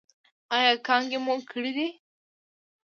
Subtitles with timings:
[0.55, 1.87] ایا کانګې مو کړي دي؟